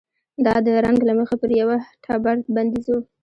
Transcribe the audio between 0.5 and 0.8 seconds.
د